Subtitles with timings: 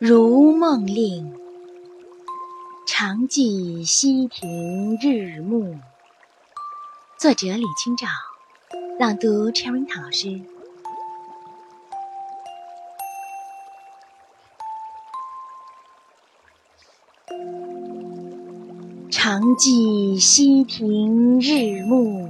[0.00, 1.34] 如梦令，
[2.86, 5.74] 常记溪亭日暮。
[7.18, 8.06] 作者：李清照，
[9.00, 10.40] 朗读：Cherry 老师。
[19.10, 22.28] 常记溪亭日暮，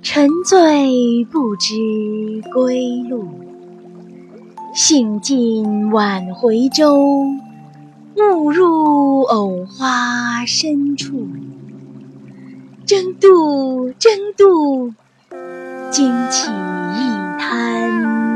[0.00, 1.74] 沉醉不知
[2.50, 3.28] 归路。
[4.76, 6.98] 兴尽晚回舟，
[8.14, 11.26] 误入藕花深处。
[12.84, 14.92] 争渡，争渡，
[15.90, 18.35] 惊起一滩